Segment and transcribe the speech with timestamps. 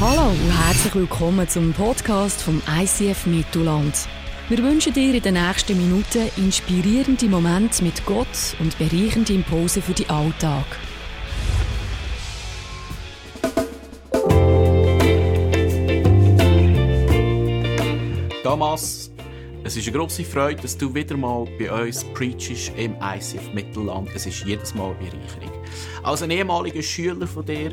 [0.00, 4.06] Hallo und herzlich willkommen zum Podcast vom ICF Mittelland.
[4.48, 9.94] Wir wünschen dir in den nächsten Minuten inspirierende Momente mit Gott und bereichende Impulse für
[9.94, 10.66] den Alltag.
[18.44, 19.10] Thomas,
[19.64, 24.10] es ist eine grosse Freude, dass du wieder mal bei uns preachst im ICF Mittelland.
[24.14, 25.64] Es ist jedes Mal eine Bereicherung.
[26.04, 27.72] Als ein ehemaliger Schüler von dir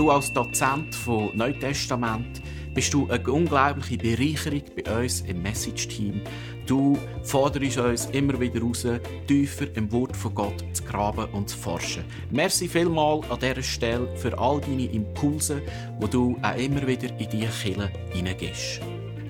[0.00, 2.40] Du als Dozent von Neutestament
[2.72, 6.22] bist du eine unglaubliche Bereicherung bei uns im Message-Team.
[6.64, 8.86] Du forderst uns immer wieder raus,
[9.26, 12.02] tiefer im Wort von Gott zu graben und zu forschen.
[12.30, 15.60] Merci vielmal an dieser Stelle für all deine Impulse,
[15.98, 18.80] wo du auch immer wieder in diese Kille hineingehst.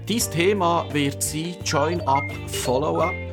[0.07, 3.30] Dein Thema wird sein Join Up, Follow Up.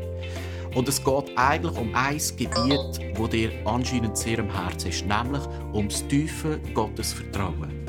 [0.76, 5.42] Und es geht eigentlich um ein Gebiet, das dir anscheinend sehr am Herzen ist, nämlich
[5.74, 7.88] ums tiefe Gottesvertrauen.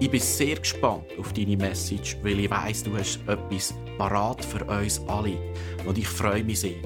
[0.00, 4.64] Ich bin sehr gespannt auf deine Message, weil ich weiss, du hast etwas parat für
[4.64, 5.38] uns alle.
[5.86, 6.82] Und ich freue mich sehr.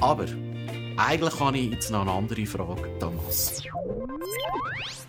[0.00, 0.26] Aber
[0.96, 3.62] eigentlich habe ich jetzt noch eine andere Frage, Thomas.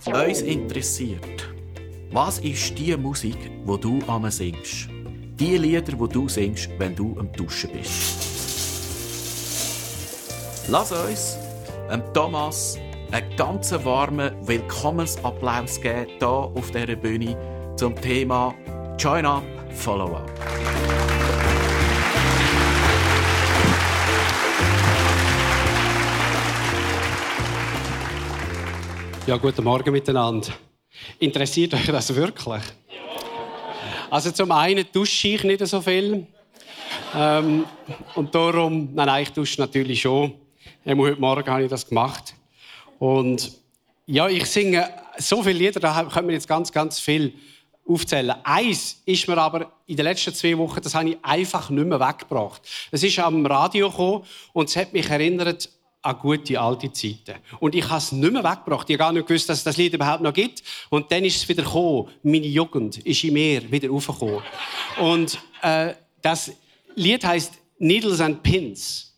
[0.05, 1.49] Uns interessiert,
[2.11, 4.87] was ist die Musik, die du am singst?
[5.37, 8.24] Die Lieder, die du singst, wenn du am Duschen bist?
[10.67, 11.37] Lass uns
[11.91, 12.79] ähm, Thomas
[13.11, 17.37] einen ganz warmen Willkommensapplaus geben hier auf dieser Bühne
[17.75, 18.55] zum Thema
[18.97, 20.31] Join Up, Follow Up.
[29.27, 30.47] Ja, guten Morgen miteinander.
[31.19, 32.63] Interessiert euch das wirklich?
[34.09, 36.25] Also zum einen dusche ich nicht so viel.
[37.15, 37.65] Ähm,
[38.15, 40.44] und darum, nein, nein, ich dusche natürlich schon.
[40.87, 42.35] Heute Morgen habe ich das gemacht.
[42.99, 43.53] Und
[44.05, 47.33] ja, ich singe so viele Lieder, da können wir jetzt ganz, ganz viel
[47.87, 48.35] aufzählen.
[48.43, 51.99] Eins ist mir aber in den letzten zwei Wochen, das habe ich einfach nicht mehr
[51.99, 52.61] weggebracht.
[52.91, 55.71] Es ist am Radio gekommen und es hat mich erinnert
[56.03, 57.39] an gute alte Zeiten.
[57.59, 58.87] Und ich habe es nicht mehr weggebracht.
[58.87, 60.61] Ich habe gar nicht gewusst, dass es das Lied überhaupt noch gibt.
[60.91, 62.09] Und dann ist es wieder gekommen.
[62.21, 64.43] Meine Jugend ist in mir wieder aufgekommen.
[65.01, 66.51] Und äh, das
[66.93, 69.14] Lied heißt Needles and Pins.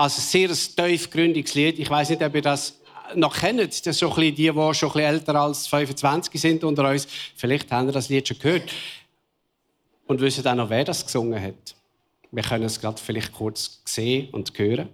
[0.00, 0.56] Also sehr ein
[0.88, 1.78] tiefgründiges Lied.
[1.78, 2.80] Ich weiß nicht, ob ihr das
[3.14, 3.86] noch kennt.
[3.86, 7.06] Das so die, die schon ein älter als 25 sind unter uns.
[7.36, 8.72] Vielleicht haben ihr das Lied schon gehört.
[10.06, 11.76] Und wissen auch noch, wer das gesungen hat.
[12.30, 14.88] Wir können es gerade vielleicht kurz sehen und hören.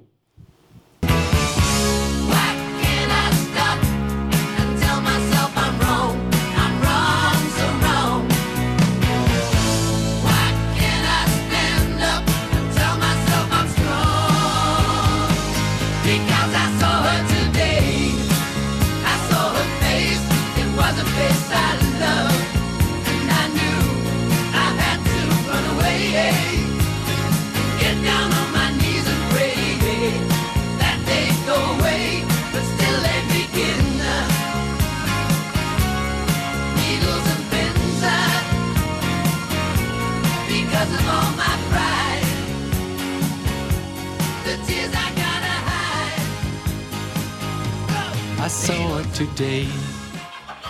[49.16, 49.66] Today.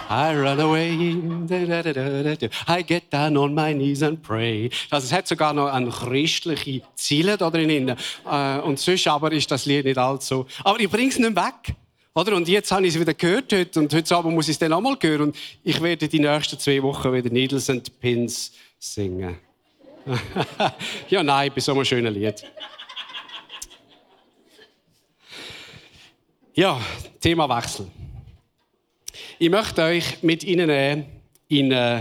[0.09, 1.17] I run away,
[2.69, 4.71] I get down on my knees and pray.
[4.89, 7.97] Also es hat sogar noch eine christliche Ziele da drin.
[8.25, 10.47] Äh, und sonst aber ist das Lied nicht allzu.
[10.63, 11.75] Aber ich bringe es nicht weg.
[12.15, 12.37] Oder?
[12.37, 14.71] Und jetzt habe ich es wieder gehört heute, und heute Abend muss ich es dann
[14.71, 15.23] nochmal hören.
[15.23, 19.46] Und ich werde die nächsten zwei Wochen wieder Needles and Pins singen.
[21.09, 22.45] Ja, nein, bei so einem schönen Lied.
[26.55, 26.81] Ja,
[27.21, 27.87] Themawechsel.
[29.39, 31.07] Ich möchte euch mit Ihnen nehmen
[31.49, 31.97] in äh,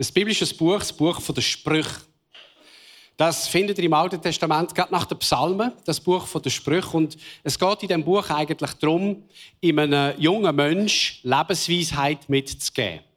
[0.00, 2.00] ein biblisches Buch, das Buch der Sprüche.
[3.16, 6.96] Das findet ihr im Alten Testament, gerade nach den Psalmen, das Buch der Sprüche.
[6.96, 9.22] Und es geht in diesem Buch eigentlich darum,
[9.62, 13.09] einem jungen Mensch Lebensweisheit mitzugeben.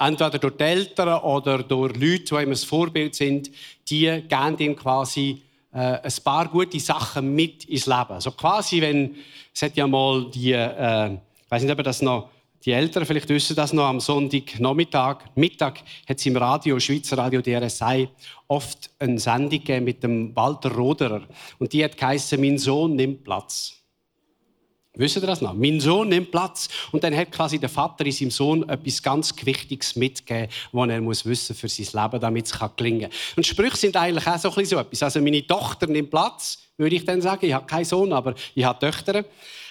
[0.00, 3.50] Entweder durch die Eltern oder durch Leute, die ihm ein Vorbild sind,
[3.88, 5.42] die geben ihm quasi
[5.72, 8.12] äh, ein paar gute Sachen mit ins Leben.
[8.12, 9.14] Also quasi, wenn,
[9.54, 12.30] es hat ja mal die, äh, ich weiß nicht, ob das noch
[12.64, 17.40] die Eltern vielleicht wissen das noch, am Sonntagnachmittag, Mittag hat es im Radio, Schweizer Radio
[17.40, 18.08] DRSI,
[18.48, 21.22] oft eine Sendung mit dem Walter Roderer.
[21.58, 23.79] Und die hat geheißen, mein Sohn nimmt Platz.
[24.94, 25.54] Wisst ihr das noch?
[25.54, 26.68] Mein Sohn nimmt Platz.
[26.90, 31.00] Und dann hat quasi der Vater in seinem Sohn etwas ganz Wichtiges mitgegeben, was er
[31.00, 33.10] muss wissen für sein Leben, damit es gelingen kann.
[33.36, 35.02] Und Sprüche sind eigentlich auch so, etwas.
[35.02, 37.46] Also meine Tochter nimmt Platz, würde ich dann sagen.
[37.46, 39.24] Ich habe keinen Sohn, aber ich habe Töchter.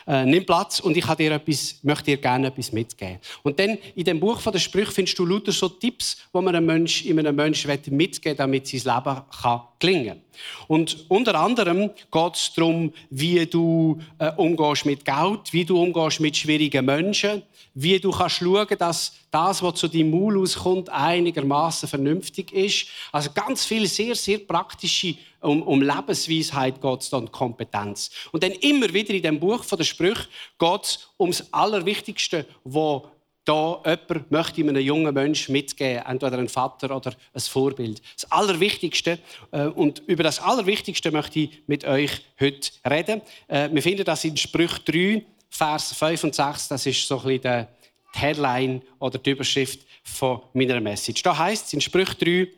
[0.07, 3.19] äh, nimm Platz und ich dir etwas, möchte dir gerne etwas mitgeben.
[3.44, 6.56] Und dann in dem Buch von der Sprüche findest du lauter so Tipps, wo man
[6.56, 10.21] einem Mensch, in einem Menschen mitgeben damit sein Leben kann gelingen
[10.68, 16.19] Und unter anderem geht es darum, wie du äh, umgehst mit Geld, wie du umgehst
[16.19, 17.44] mit schwierigen Menschen,
[17.74, 22.88] wie du kannst schauen, dass das, was zu deinem Maul auskommt, einigermaßen vernünftig ist.
[23.12, 28.09] Also ganz viele sehr, sehr praktische um, um Lebensweisheit geht es und Kompetenz.
[28.31, 30.27] Und dann immer wieder in dem Buch von der Sprüche
[30.57, 33.07] geht es um das Allerwichtigste, wo
[33.50, 38.00] da jemand möchte einem jungen Menschen mitgeben, entweder ein Vater oder ein Vorbild.
[38.13, 39.18] Das Allerwichtigste,
[39.51, 43.22] äh, und über das Allerwichtigste möchte ich mit euch heute reden.
[43.48, 47.40] Äh, wir finden das in Sprüch 3, Vers 5 und 6, das ist so ein
[47.40, 47.68] bisschen
[48.13, 51.24] die Headline oder die Überschrift von meiner Message.
[51.24, 52.50] Da heißt es in Sprüch 3,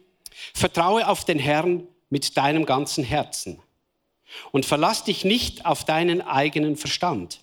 [0.54, 3.62] Vertraue auf den Herrn mit deinem ganzen Herzen
[4.52, 7.40] und verlass dich nicht auf deinen eigenen Verstand.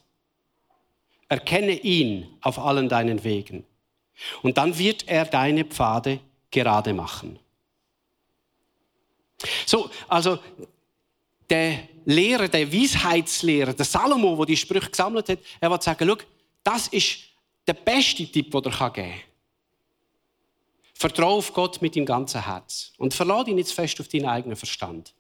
[1.28, 3.64] Erkenne ihn auf allen deinen Wegen
[4.42, 6.20] und dann wird er deine Pfade
[6.50, 7.38] gerade machen.
[9.66, 10.38] So, also
[11.48, 16.16] der Lehrer, der Weisheitslehrer, der Salomo, der die Sprüche gesammelt hat, er wird sagen, schau,
[16.64, 17.18] das ist
[17.66, 19.20] der beste Tipp, den er geben kann.
[20.94, 24.56] Vertraue auf Gott mit deinem ganzen Herz und verlade ihn nicht fest auf deinen eigenen
[24.56, 25.14] Verstand.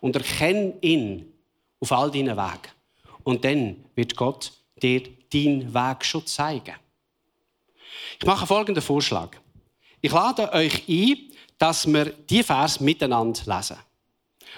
[0.00, 1.32] Und erkenne ihn
[1.80, 2.74] auf all deinen Wegen.
[3.22, 4.52] Und dann wird Gott
[4.82, 5.02] dir
[5.32, 6.74] deinen Weg schon zeigen.
[8.18, 9.30] Ich mache folgenden Vorschlag.
[10.00, 11.16] Ich lade euch ein,
[11.58, 13.76] dass wir die Vers miteinander lesen.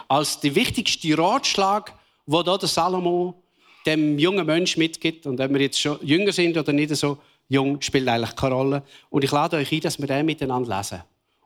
[0.08, 1.92] Als der wichtigste Ratschlag,
[2.26, 3.42] wo da der Salomo
[3.86, 7.18] dem jungen Mensch mitgibt, und wenn wir jetzt schon jünger sind oder nicht so
[7.48, 8.82] jung, spielt eigentlich keine Rolle.
[9.08, 11.02] Und ich lade euch ein, dass wir den miteinander lesen.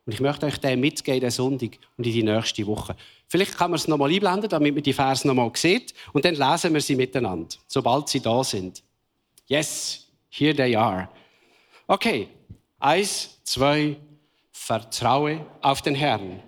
[0.06, 2.94] Und ich möchte euch den mitgeben, den Sonntag und in die nächste Woche.
[3.26, 5.94] Vielleicht kann man es nochmal einblenden, damit man die Vers nochmal sieht.
[6.12, 8.82] Und dann lesen wir sie miteinander, sobald sie da sind.
[9.46, 11.08] Yes, here they are.
[11.86, 12.28] Okay,
[12.78, 13.98] eins, zwei,
[14.50, 16.42] vertraue auf den Herrn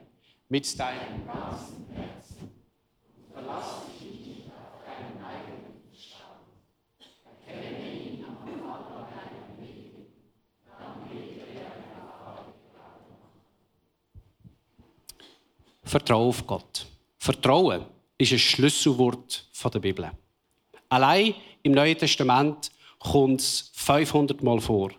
[0.49, 2.51] mit deinem ganzen Herzen.
[3.35, 6.41] Verlass dich nicht auf deinen eigenen Verstand.
[7.47, 10.07] Erkenne ihn am Vater deinen Wegen,
[10.67, 11.73] dann wird er
[15.85, 16.87] Vertraue auf Gott.
[17.19, 17.85] Vertrauen
[18.17, 20.11] ist ein Schlüsselwort der Bibel.
[20.89, 22.71] Allein im Neuen Testament
[23.13, 24.91] kommt es 500 Mal vor.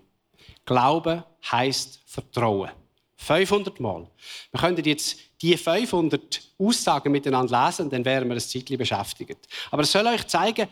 [0.65, 2.71] Glauben heißt Vertrauen.
[3.18, 4.07] 500 Mal.
[4.51, 9.48] Wir könnten jetzt die 500 Aussagen miteinander lesen, dann wären wir ein Zeitchen beschäftigt.
[9.71, 10.68] Aber es soll euch zeigen,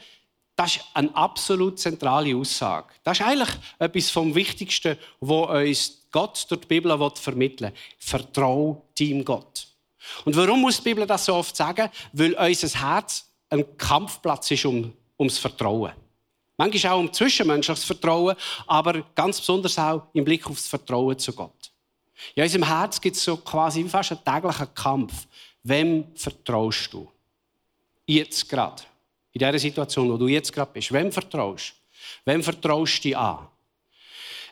[0.56, 2.88] das ist eine absolut zentrale Aussage.
[3.04, 7.80] Das ist eigentlich etwas vom Wichtigsten, was uns Gott durch die Bibel vermitteln will.
[7.98, 9.68] Vertrau deinem Gott.
[10.24, 11.90] Und warum muss die Bibel das so oft sagen?
[12.14, 15.92] Weil unser Herz ein Kampfplatz ist um, ums Vertrauen.
[16.58, 18.36] Manchmal auch um zwischenmenschliches Vertrauen,
[18.66, 21.72] aber ganz besonders auch im Blick auf das Vertrauen zu Gott.
[22.34, 25.28] In unserem Herz gibt es so quasi fast einen täglichen Kampf.
[25.64, 27.12] Wem vertraust du?
[28.06, 28.84] Jetzt gerade.
[29.34, 30.94] In dieser Situation, wo du jetzt gerade bist.
[30.94, 32.32] Wem vertraust du?
[32.32, 33.48] Wem vertraust du dich an?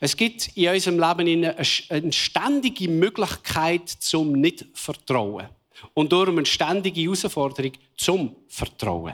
[0.02, 1.46] Es gibt in unserem Leben
[1.90, 5.48] eine ständige Möglichkeit zum Nicht-Vertrauen.
[5.94, 9.14] Und darum eine ständige Herausforderung zum Vertrauen.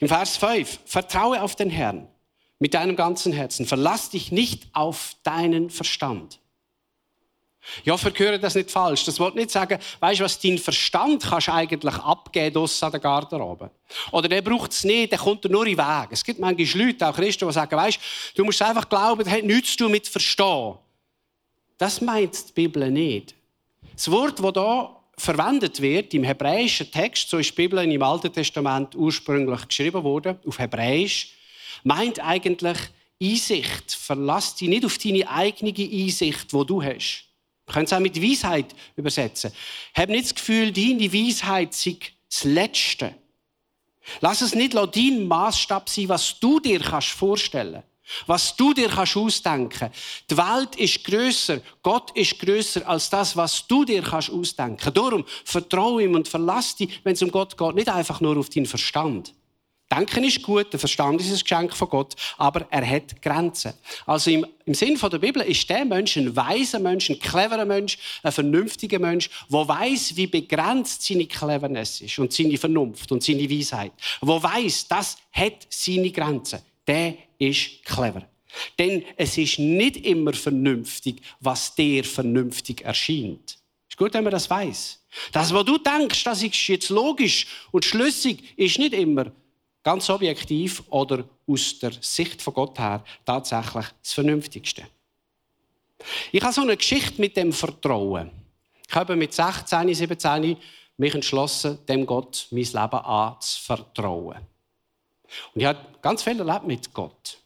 [0.00, 2.08] Im Vers 5, vertraue auf den Herrn
[2.58, 3.66] mit deinem ganzen Herzen.
[3.66, 6.40] Verlass dich nicht auf deinen Verstand.
[7.84, 9.04] Ja, vergehöre das nicht falsch.
[9.04, 12.90] Das wollte nicht sagen, weißt du was, dein Verstand kannst du eigentlich abgeben draussen an
[12.92, 13.70] der Garderobe.
[14.10, 16.08] Oder der braucht es nicht, der kommt nur in den Weg.
[16.10, 17.98] Es gibt manchmal Leute, auch Christen, die sagen, weißt
[18.34, 20.76] du, musst einfach glauben, das hat nichts zu tun mit Verstehen.
[21.76, 23.34] Das meint die Bibel nicht.
[23.92, 28.32] Das Wort, das hier verwendet wird im hebräischen Text, so ist die Bibel im Alten
[28.32, 31.34] Testament ursprünglich geschrieben worden, auf Hebräisch,
[31.84, 32.78] meint eigentlich
[33.22, 33.92] Einsicht.
[33.92, 37.24] Verlass dich nicht auf deine eigene Einsicht, wo du hast.
[37.66, 39.52] Wir können es auch mit Weisheit übersetzen.
[39.94, 41.96] Hab nicht das Gefühl, deine Weisheit sei
[42.30, 43.14] das Letzte.
[44.20, 47.97] Lass es nicht dein Maßstab sein, was du dir vorstellen kannst.
[48.26, 49.90] Was du dir kannst ausdenken.
[50.30, 54.92] Die Welt ist größer, Gott ist größer als das, was du dir kannst ausdenken.
[54.92, 58.50] Darum vertraue ihm und verlass dich, wenn es um Gott geht, nicht einfach nur auf
[58.50, 59.32] deinen Verstand.
[59.90, 63.72] Denken ist gut, der Verstand ist ein Geschenk von Gott, aber er hat Grenzen.
[64.04, 67.96] Also im, im Sinn der Bibel ist der Mensch ein weiser Mensch, ein cleverer Mensch,
[68.22, 73.48] ein vernünftiger Mensch, der weiß, wie begrenzt seine Cleverness ist und seine Vernunft und seine
[73.48, 73.92] Weisheit.
[74.20, 76.58] Wo weiß, das hat seine Grenzen.
[76.88, 78.28] Der ist clever.
[78.78, 83.58] Denn es ist nicht immer vernünftig, was dir vernünftig erscheint.
[83.88, 85.00] Ist gut, wenn man das weiß.
[85.32, 89.30] Das, was du denkst, das ist jetzt logisch und schlüssig, ist nicht immer
[89.82, 94.84] ganz objektiv oder aus der Sicht von Gott her tatsächlich das Vernünftigste.
[96.32, 98.30] Ich habe so eine Geschichte mit dem Vertrauen.
[98.88, 100.56] Ich habe mit 16, 17
[100.96, 104.38] mich entschlossen, dem Gott mein Leben anzuvertrauen.
[105.54, 107.38] Und ich habe ganz viel erlebt mit Gott.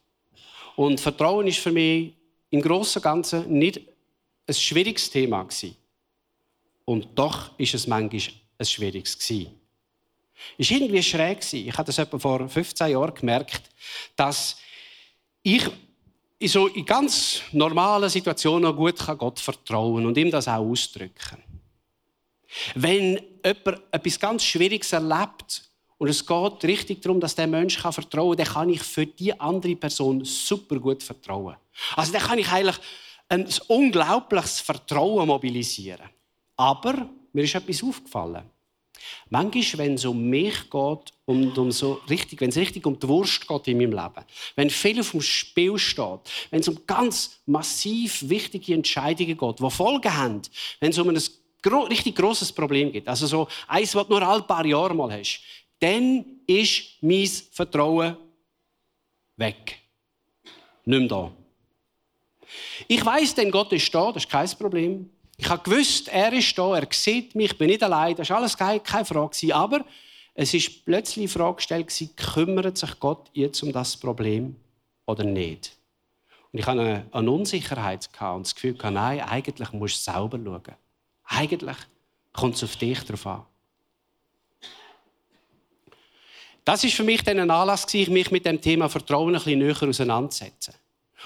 [0.76, 2.12] Und Vertrauen ist für mich
[2.50, 3.80] im Großen und Ganzen nicht
[4.46, 5.76] ein schwieriges Thema gewesen.
[6.84, 8.22] Und doch ist es manchmal
[8.58, 9.58] ein schwieriges gewesen.
[10.58, 11.52] Es war irgendwie schräg.
[11.52, 13.62] Ich habe das etwa vor 15 Jahren gemerkt,
[14.16, 14.56] dass
[15.42, 15.64] ich
[16.38, 21.42] in so in ganz normalen Situationen gut Gott vertrauen und ihm das auch ausdrücken.
[22.74, 25.62] Wenn jemand etwas ganz Schwieriges erlebt
[26.02, 29.38] und es geht richtig darum, dass der Mensch vertrauen kann, dann kann ich für die
[29.38, 31.54] andere Person super gut vertrauen.
[31.94, 32.76] Also dann kann ich eigentlich
[33.28, 36.08] ein unglaubliches Vertrauen mobilisieren.
[36.56, 38.42] Aber mir ist etwas aufgefallen.
[39.30, 43.06] Manchmal, wenn es um mich geht und um so richtig, wenn es richtig um die
[43.06, 44.24] Wurst geht in meinem Leben,
[44.56, 49.70] wenn viel auf dem Spiel steht, wenn es um ganz massiv wichtige Entscheidungen geht, die
[49.70, 50.42] Folgen haben,
[50.80, 51.22] wenn es um ein
[51.86, 55.40] richtig großes Problem geht, also so eins, was du nur ein paar Jahre mal hast,
[55.82, 58.16] dann ist mein Vertrauen
[59.36, 59.80] weg.
[60.84, 61.32] Nicht mehr da.
[62.86, 65.10] Ich weiß, denn Gott ist da, das ist kein Problem.
[65.36, 68.36] Ich habe gewusst, er ist da, er sieht mich, ich bin nicht allein, das war
[68.36, 69.54] alles keine, Frage.
[69.54, 69.84] Aber
[70.34, 74.54] es ist plötzlich die Frage gestellt, kümmert sich Gott jetzt um das Problem
[75.06, 75.76] oder nicht?
[76.52, 80.76] Und ich hatte eine, eine Unsicherheit und das Gefühl, nein, eigentlich musst du selber schauen.
[81.24, 81.76] Eigentlich
[82.32, 83.46] kommt es auf dich drauf an.
[86.64, 89.82] Das ist für mich dann ein Anlass, mich mit dem Thema Vertrauen ein bisschen näher
[89.82, 90.74] auseinanderzusetzen.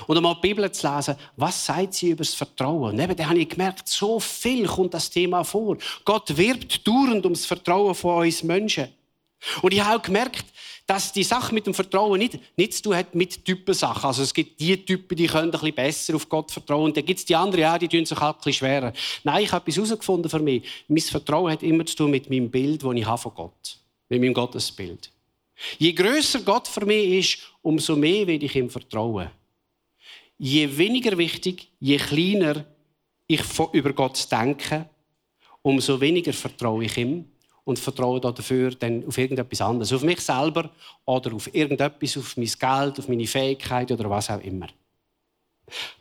[0.07, 2.95] Und einmal die Bibel zu lesen, was sagt sie über das Vertrauen?
[2.95, 5.79] Und eben, da habe ich gemerkt, so viel kommt das Thema vor.
[6.05, 8.89] Gott wirbt dauernd um das Vertrauen von uns Menschen.
[9.63, 10.45] Und ich habe auch gemerkt,
[10.87, 14.05] dass die Sache mit dem Vertrauen nicht, nichts zu tun hat mit Typensachen.
[14.05, 16.85] Also es gibt die Typen, die können ein bisschen besser auf Gott vertrauen.
[16.85, 18.93] Und dann gibt es die anderen, ja, die tun sich halt ein bisschen schwerer.
[19.25, 20.63] Nein, ich habe etwas herausgefunden für mich.
[20.89, 23.79] Mein Vertrauen hat immer zu tun mit meinem Bild, das ich habe von Gott.
[24.09, 25.11] Mit meinem Gottesbild.
[25.79, 29.31] Je größer Gott für mich ist, umso mehr will ich ihm vertrauen
[30.39, 32.65] je weniger wichtig, je kleiner
[33.27, 34.89] ich über Gott denke,
[35.63, 37.25] umso weniger vertraue ich ihm
[37.65, 39.93] und vertraue dafür dann auf irgendetwas anderes.
[39.93, 40.71] Auf mich selber
[41.05, 44.69] oder auf irgendetwas, auf mein Geld, auf meine Fähigkeit oder was auch immer.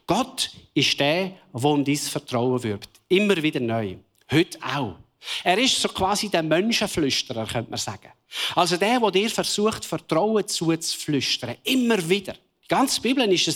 [0.05, 2.89] Gott ist der, der um dein Vertrauen wirbt.
[3.07, 3.95] Immer wieder neu.
[4.31, 4.95] Heute auch.
[5.43, 8.11] Er ist so quasi der Menschenflüsterer, könnte man sagen.
[8.55, 11.55] Also der, der dir versucht, Vertrauen zuzuflüstern.
[11.63, 12.33] Immer wieder.
[12.63, 13.47] Die ganze Bibel ist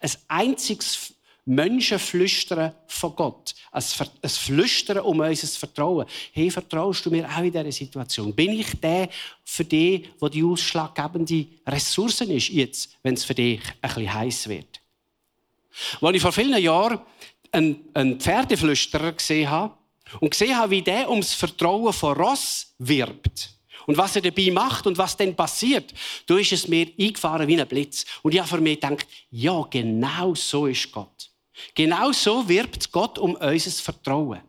[0.00, 1.14] ein, ein einziges
[1.46, 3.54] Menschenflüstern von Gott.
[3.70, 3.82] Ein,
[4.22, 6.06] ein Flüstern um unser Vertrauen.
[6.32, 8.34] Hey, vertraust du mir auch in dieser Situation?
[8.34, 9.08] Bin ich der
[9.44, 14.48] für dich, der die ausschlaggebende Ressourcen ist, jetzt, wenn es für dich ein bisschen heiß
[14.48, 14.80] wird?
[16.00, 16.98] Als ich vor vielen Jahren
[17.52, 19.74] einen, einen Pferdeflüsterer gesehen habe
[20.18, 23.55] und gesehen habe, wie der ums Vertrauen von Ross wirbt,
[23.86, 25.92] und was er dabei macht und was dann passiert,
[26.26, 28.04] da ist es mir eingefahren wie ein Blitz.
[28.22, 31.30] Und ich habe für mich gedacht, ja, genau so ist Gott.
[31.74, 34.40] Genau so wirbt Gott um unser Vertrauen.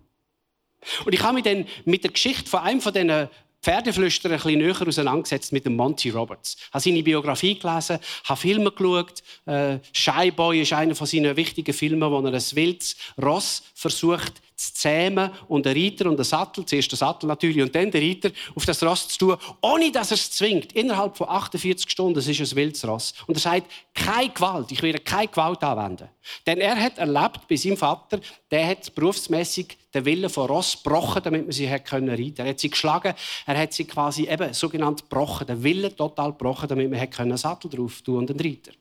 [1.06, 3.30] Und ich habe mich dann mit der Geschichte von einem von diesen
[3.62, 6.56] Pferdeflüsterer ein bisschen näher auseinandergesetzt mit dem Monty Roberts.
[6.58, 9.24] Ich habe seine Biografie gelesen, habe Filme geschaut.
[9.46, 14.34] Äh, Shy Boy ist einer von seinen wichtigen Filmen, wo er ein wildes Ross versucht
[14.58, 18.02] zu zähmen und der Reiter und der Sattel, zuerst der Sattel natürlich und dann der
[18.02, 20.74] Reiter, auf das Ross zu tun, ohne dass er es zwingt.
[20.74, 23.14] Innerhalb von 48 Stunden, das ist ein wildes Ross.
[23.28, 26.10] Und er sagt, keine Gewalt, ich werde keine Gewalt anwenden.
[26.48, 31.22] Denn er hat erlebt bei seinem Vater, der hat berufsmäßig den Willen von Ross gebrochen,
[31.24, 32.42] damit man sie können reiten.
[32.42, 33.14] Er hat sie geschlagen,
[33.46, 37.38] er hat sie quasi eben sogenannt gebrochen, den Willen total gebrochen, damit man hat können
[37.38, 38.72] Sattel drauf tun und einen Reiter.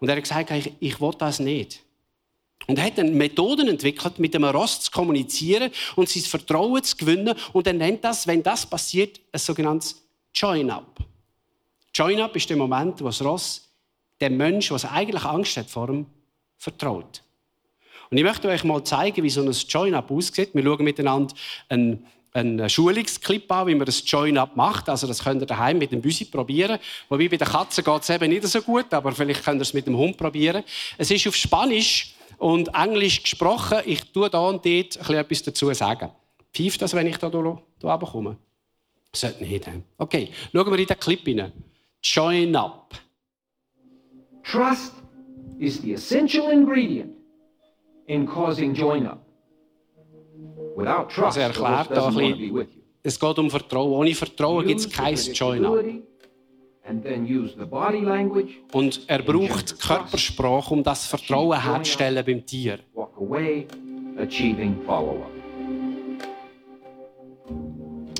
[0.00, 1.82] Und er hat gesagt, ich, ich will das nicht.
[2.66, 6.96] Und er hat dann Methoden entwickelt, mit dem Ross zu kommunizieren und sein Vertrauen zu
[6.96, 7.34] gewinnen.
[7.52, 10.02] Und er nennt das, wenn das passiert, ein sogenanntes
[10.34, 10.98] Join-up.
[11.94, 13.68] Join-up ist der Moment, wo das Ross
[14.20, 16.06] dem Menschen, der eigentlich Angst hat vor ihm,
[16.56, 17.22] vertraut.
[18.10, 20.50] Und ich möchte euch mal zeigen, wie so ein Join-up aussieht.
[20.54, 21.34] Wir schauen miteinander
[21.68, 24.88] einen, einen Schulungsclip an, wie man das Join-up macht.
[24.88, 26.78] Also das könnt ihr daheim mit dem Büsi probieren.
[27.08, 29.74] Wobei bei den Katzen geht es eben nicht so gut, aber vielleicht könnt ihr es
[29.74, 30.62] mit dem Hund probieren.
[30.98, 33.78] Es ist auf Spanisch und Englisch gesprochen.
[33.86, 36.10] Ich tue da und dort etwas dazu sagen.
[36.52, 38.36] Pfeift das, wenn ich da runterkomme?
[39.14, 39.68] Sollte nicht.
[39.96, 41.52] Okay, schauen wir in den Clip hinein.
[42.02, 42.94] Join up.
[44.42, 44.92] Trust
[45.60, 47.12] is the essential ingredient
[48.06, 49.24] in causing join up.
[50.74, 52.68] Without trust, also er erklärt da ein bisschen,
[53.04, 53.92] es geht um Vertrauen.
[53.92, 55.78] Ohne Vertrauen gibt es kein Join up.
[58.72, 62.78] Und er braucht Körpersprache, um das Vertrauen herzustellen beim Tier.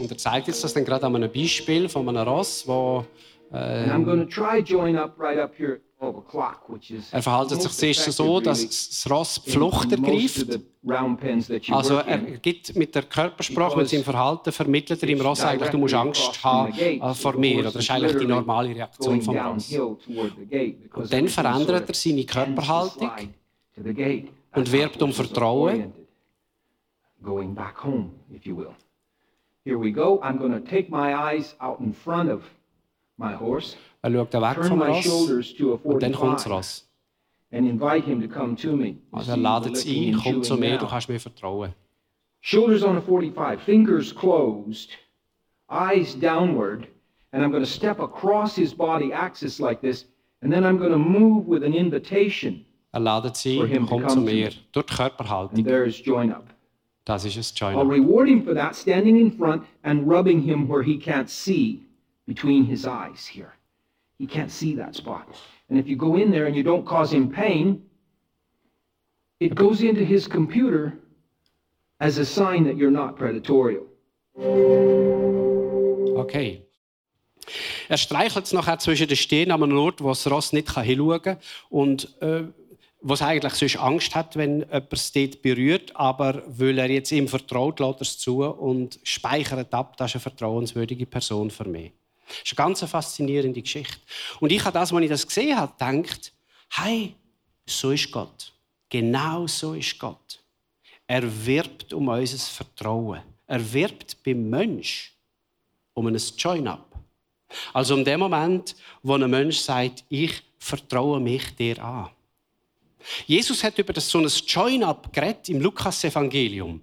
[0.00, 3.05] Und er zeigt jetzt das dann gerade an einem Beispiel von einem Ross, wo
[3.53, 7.13] And I'm going to try join up right up here at 12 o'clock, which is
[7.13, 10.59] er verhält sich zuerst so, dass das Ross die Flucht ergreift.
[11.71, 15.79] Also er gibt mit der Körpersprache, mit seinem Verhalten, vermittelt er im Ross eigentlich, du
[15.79, 17.59] musst Angst haben äh, vor mir.
[17.59, 19.71] Oder das ist eigentlich die normale Reaktion vom Ross.
[19.73, 23.11] Und dann verändert er seine Körperhaltung
[24.55, 25.93] und wirbt um Vertrauen.
[27.23, 28.75] Going back home, if you will.
[29.65, 30.21] Here we go.
[30.23, 32.43] I'm going to take my eyes out in front of
[33.23, 36.43] my horse, Er schaut weg vom my Ross shoulders to a und dann kommt das
[36.45, 36.88] 45, Ross.
[37.52, 38.88] and invite him to come to me.
[38.88, 41.73] You Also er ladet es ein, komm zu mir, du kannst mir vertrauen.
[42.41, 44.91] Shoulders on a 45, fingers closed,
[45.71, 46.88] eyes downward,
[47.33, 50.07] and I'm going to step across his body axis like this,
[50.43, 52.64] and then I'm going to move with an invitation,
[52.95, 54.47] Er ladet sie For him ein, to komm come zu to mir.
[54.49, 54.55] me.
[54.73, 55.59] Durch die Körperhaltung.
[55.59, 56.45] and there's join up.
[57.05, 60.83] Das ist es, I'll reward him for that, standing in front and rubbing him where
[60.85, 61.81] he can't see
[62.35, 63.53] between his eyes here.
[64.19, 65.25] He can't see that spot.
[65.69, 67.83] And if you go in there and you don't cause him pain,
[69.39, 70.85] it goes into his computer
[72.01, 73.87] as a sign that you're not predatorial.
[76.25, 76.62] Okay.
[77.89, 81.21] Er streichelt es nachher zwischen den Stehen an einem Ort, wo das Ross nicht hinschauen
[81.21, 81.37] kann
[81.69, 82.45] und äh,
[83.03, 87.29] was eigentlich sonst Angst hat, wenn jemand es dort berührt, aber weil er jetzt ihm
[87.29, 91.93] vertraut, lässt er es zu und speichert ab, das ist eine vertrauenswürdige Person für mich.
[92.41, 93.99] Das ist eine ganz faszinierende Geschichte.
[94.41, 96.33] Und ich habe das, als ich das gesehen habe, gedacht,
[96.71, 97.15] hey,
[97.67, 98.53] so ist Gott.
[98.89, 100.41] Genau so ist Gott.
[101.07, 103.23] Er wirbt um unser Vertrauen.
[103.47, 105.15] Er wirbt beim Mensch
[105.95, 106.87] um ein Join-up.
[107.73, 112.11] Also um den Moment, wo ein Mensch sagt, ich vertraue mich dir an.
[113.27, 116.83] Jesus hat über das so ein Join-up geredet im Lukas-Evangelium.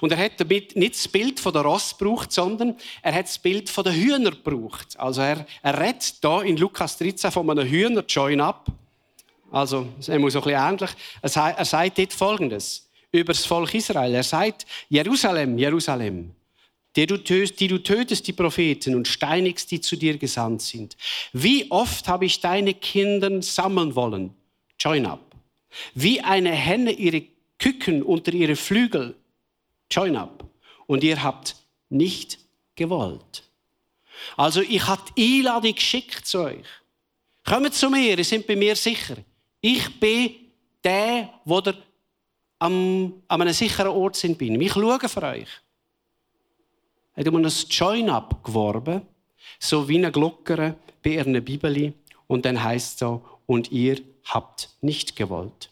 [0.00, 3.38] Und er hat damit nicht das Bild von der Ross gebraucht, sondern er hat das
[3.38, 4.98] Bild von der Hühner gebraucht.
[4.98, 8.66] Also er, er redet hier in Lukas 13 von einem Hühner-Join-up.
[9.50, 10.90] Also, er muss so ein bisschen ähnlich.
[11.22, 14.12] Er er sagt dort Folgendes über das Volk Israel.
[14.14, 16.34] Er sagt, Jerusalem, Jerusalem,
[16.96, 20.96] die du, tötest, die du tötest die Propheten und steinigst, die zu dir gesandt sind.
[21.32, 24.34] Wie oft habe ich deine Kinder sammeln wollen?
[24.78, 25.34] Join up.
[25.94, 27.22] Wie eine Henne ihre
[27.58, 29.14] Küken unter ihre Flügel.
[29.90, 30.44] Join up.
[30.86, 31.56] Und ihr habt
[31.88, 32.38] nicht
[32.74, 33.44] gewollt.
[34.36, 36.64] Also ich habe die Einladung geschickt zu euch.
[37.44, 39.16] Kommt zu mir, ihr seid bei mir sicher.
[39.60, 40.34] Ich bin
[40.82, 41.74] der, wo ihr
[42.58, 44.60] am, an einem sicheren Ort sind bin.
[44.60, 45.48] Ich schaue für euch.
[47.16, 49.02] Hat um ein Join-up geworben,
[49.58, 51.92] so wie eine Glockere bei ihren Bibeli.
[52.26, 55.70] Und dann heißt es so, und ihr habt nicht gewollt.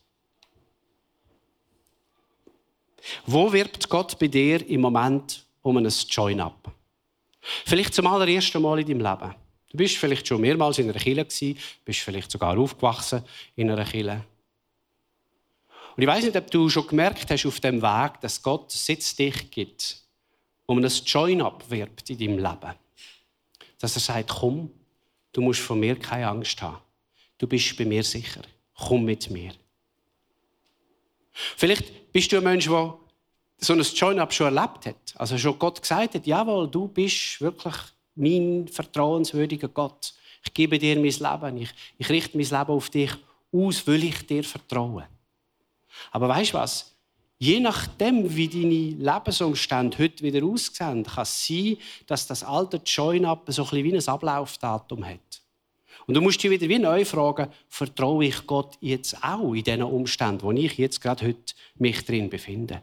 [3.27, 6.73] Wo wirbt Gott bei dir im Moment um ein Join-up?
[7.41, 9.35] Vielleicht zum allerersten Mal in deinem Leben.
[9.71, 13.25] Du bist vielleicht schon mehrmals in einer Kirche gewesen, bist vielleicht sogar aufgewachsen
[13.57, 14.25] in einer Kirche.
[15.97, 19.15] Und ich weiß nicht, ob du schon gemerkt hast auf dem Weg, dass Gott Sitz
[19.17, 19.99] dich gibt,
[20.67, 22.75] um ein Join-up wirbt in deinem Leben.
[23.79, 24.71] Dass er sagt, komm,
[25.33, 26.79] du musst von mir keine Angst haben.
[27.39, 28.43] Du bist bei mir sicher.
[28.75, 29.53] Komm mit mir.
[31.33, 32.95] Vielleicht bist du ein Mensch, der
[33.59, 35.15] so ein Join-up schon erlebt hat.
[35.15, 37.75] Also schon Gott gesagt hat, jawohl, du bist wirklich
[38.15, 40.15] mein vertrauenswürdiger Gott.
[40.45, 41.57] Ich gebe dir mein Leben.
[41.59, 43.13] Ich, ich richte mein Leben auf dich
[43.53, 45.07] aus, weil ich dir vertraue.
[46.11, 46.93] Aber weißt du was?
[47.39, 53.45] Je nachdem, wie deine Lebensumstände heute wieder aussehen, kann es sein, dass das alte Join-up
[53.49, 55.42] so ein bisschen wie ein Ablaufdatum hat.
[56.07, 59.83] Und du musst dich wieder wie neu fragen, vertraue ich Gott jetzt auch in diesen
[59.83, 62.83] Umständen, wo ich jetzt gerade heute mich drin befinde?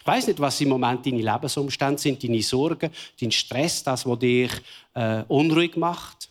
[0.00, 2.90] Ich weiß nicht, was im Moment deine Lebensumstände sind, deine Sorgen,
[3.20, 4.50] dein Stress, das, was dich
[4.94, 6.30] äh, unruhig macht.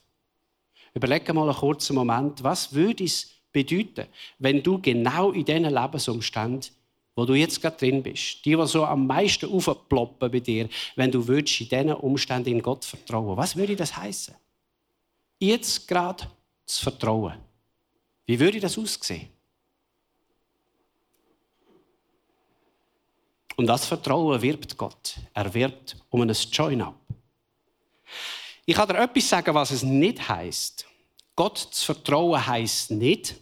[0.93, 4.07] Überleg mal einen kurzen Moment, was würde es bedeuten,
[4.39, 6.71] wenn du genau in diesen Lebensumständen,
[7.15, 11.11] wo du jetzt gerade drin bist, die, die so am meisten aufploppen bei dir, wenn
[11.11, 14.33] du würdest in diesen Umständen in Gott vertrauen, was würde das heißen?
[15.43, 16.25] Jetzt gerade
[16.65, 17.37] zu vertrauen.
[18.25, 19.27] Wie würde das aussehen?
[23.57, 25.15] Und das Vertrauen wirbt Gott.
[25.33, 26.95] Er wirbt um ein Join-up.
[28.65, 30.85] Ich kann dir etwas sagen, was es nicht heißt.
[31.35, 33.35] Gott zu vertrauen heißt nicht.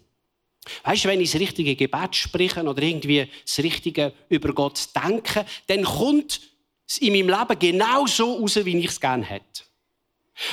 [0.84, 5.46] Weißt du, wenn ich das richtige Gebet spreche oder irgendwie das Richtige über Gott denke,
[5.68, 6.42] dann kommt
[6.88, 9.71] es in meinem Leben genau so raus, wie ich es gerne hätte.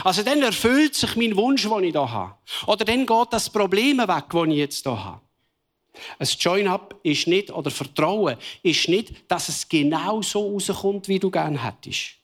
[0.04, 2.34] Also dann erfüllt sich mein Wunsch, den ich hier habe.
[2.66, 5.20] Oder dann geht das Problem weg, das ich jetzt hier habe.
[6.18, 11.30] Ein Join-up ist nicht, oder Vertrauen ist nicht, dass es genau so rauskommt, wie du
[11.30, 12.14] gerne hättest.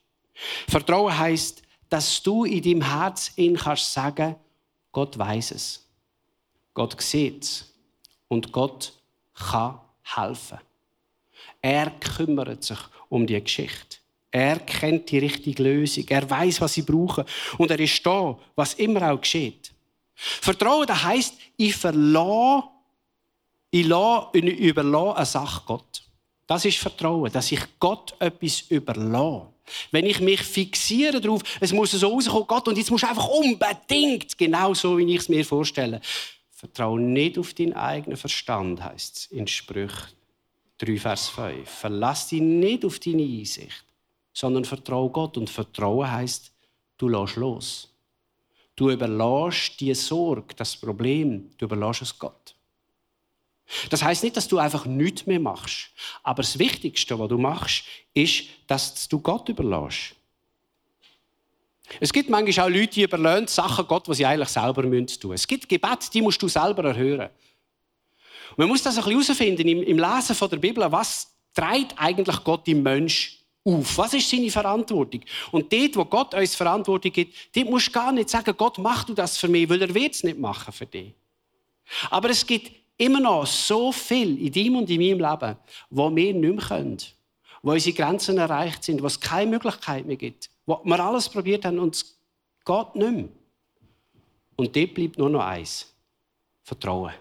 [0.67, 4.35] Vertrauen heißt, dass du in deinem Herz in kannst sagen,
[4.91, 5.85] Gott weiß es.
[6.73, 7.73] Gott sieht es.
[8.27, 8.93] Und Gott
[9.33, 10.59] kann helfen.
[11.61, 12.77] Er kümmert sich
[13.09, 13.97] um die Geschichte.
[14.35, 16.03] Er kennt die richtige Lösung.
[16.09, 17.23] Er weiß, was sie brauchen.
[17.57, 19.71] Und er ist da, was immer auch geschieht.
[20.13, 22.63] Vertrauen, das heisst, ich verlasse,
[23.71, 26.03] ich, lasse, ich überlasse eine Sache Gott.
[26.45, 29.47] Das ist Vertrauen, dass ich Gott etwas überlasse.
[29.91, 34.37] Wenn ich mich fixiere darauf, es muss so rauskommen, Gott, und jetzt muss einfach unbedingt
[34.37, 36.01] genau so, wie ich es mir vorstelle.
[36.51, 39.93] Vertraue nicht auf deinen eigenen Verstand, heißt es in Sprüch
[40.79, 41.69] 3, Vers 5.
[41.69, 43.85] Verlass dich nicht auf deine Einsicht
[44.35, 45.37] sondern vertraue Gott.
[45.37, 46.51] Und Vertrauen heißt,
[46.97, 47.91] du lässt los.
[48.75, 52.53] Du überlässt die Sorge, das Problem, du überlässt es Gott.
[53.89, 55.89] Das heißt nicht, dass du einfach nichts mehr machst.
[56.21, 60.13] Aber das Wichtigste, was du machst, ist, dass du Gott überlässt.
[61.99, 65.31] Es gibt manchmal auch Leute, die überlehnen Sachen Gott, die sie eigentlich selber tun müssen.
[65.31, 67.29] Es gibt Gebete, die musst du selber erhören.
[68.57, 72.83] man muss das ein bisschen herausfinden im Lesen der Bibel, was treibt eigentlich Gott im
[72.83, 73.97] Mensch auf?
[73.97, 75.21] Was ist seine Verantwortung?
[75.51, 79.03] Und dort, wo Gott uns Verantwortung gibt, dort musst du gar nicht sagen, Gott, mach
[79.03, 81.13] du das für mich, weil er wird es nicht machen für dich.
[82.09, 85.57] Aber es gibt immer noch so viel in deinem und in meinem Leben,
[85.89, 86.97] wo wir nicht mehr können.
[87.61, 90.49] Wo unsere Grenzen erreicht sind, wo es keine Möglichkeit mehr gibt.
[90.65, 92.15] Wo wir alles probiert haben und es
[92.63, 93.29] geht nicht mehr.
[94.55, 95.91] Und dort bleibt nur noch eins.
[96.63, 97.13] Vertrauen.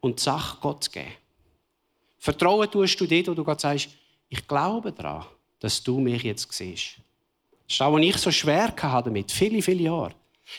[0.00, 1.12] Und die Sache Gott geben.
[2.18, 3.90] Vertrauen tust du dort, wo du Gott sagst,
[4.30, 5.26] ich glaube daran,
[5.58, 6.96] dass du mich jetzt siehst.
[7.66, 10.14] Das ist auch, was ich so schwer hatte damit, viele, viele Jahre.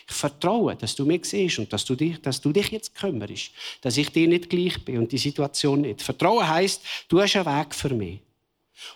[0.08, 3.52] Ich vertraue, dass du mich siehst und dass du, dich, dass du dich jetzt kümmerst,
[3.82, 6.02] dass ich dir nicht gleich bin und die Situation nicht.
[6.02, 8.20] Vertrauen heißt, du hast einen Weg für mich.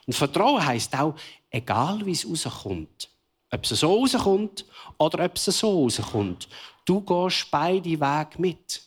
[0.06, 1.16] Und Vertrauen heißt auch,
[1.50, 3.10] egal wie es rauskommt,
[3.52, 4.66] ob es so rauskommt
[4.98, 6.48] oder ob es so rauskommt,
[6.86, 8.82] du gehst beide Wege mit.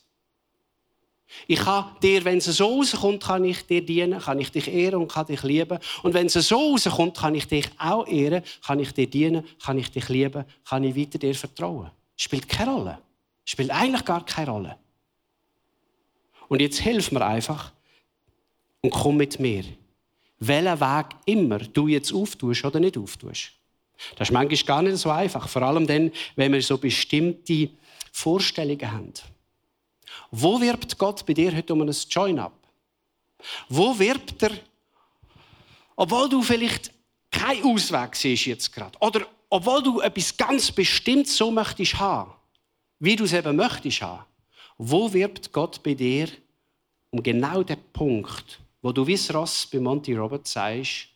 [1.47, 5.03] Ich kann dir, wenn es so rauskommt, kann ich dir dienen, kann ich dich ehren
[5.03, 5.79] und kann dich lieben.
[6.03, 9.79] Und wenn es so rauskommt, kann ich dich auch ehren, kann ich dir dienen, kann
[9.79, 11.91] ich dich lieben, kann ich weiter dir vertrauen.
[12.17, 12.99] Spielt keine Rolle.
[13.45, 14.77] Spielt eigentlich gar keine Rolle.
[16.49, 17.73] Und jetzt hilf mir einfach
[18.81, 19.65] und komm mit mir.
[20.41, 23.53] Welchen Weg immer du jetzt auftust oder nicht auftust.
[24.17, 25.49] Das ist manchmal gar nicht so einfach.
[25.49, 27.71] Vor allem dann, wenn wir so bestimmte
[28.13, 29.13] Vorstellungen haben.
[30.31, 32.53] Wo wirbt Gott bei dir heute um ein Join-up?
[33.69, 34.53] Wo wirbt er,
[35.97, 36.93] obwohl du vielleicht
[37.31, 42.33] keinen Ausweg siehst jetzt gerade, oder obwohl du etwas ganz bestimmt so möchtest haben,
[42.99, 44.25] wie du es eben möchtest haben,
[44.77, 46.29] wo wirbt Gott bei dir
[47.11, 51.09] um genau den Punkt, wo du wie Ross bei Monty Roberts sagst,